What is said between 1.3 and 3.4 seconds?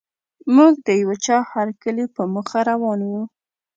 هرکلي په موخه روان وو.